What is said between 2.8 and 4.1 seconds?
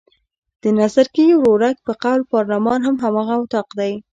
هم هماغه اطاق دی.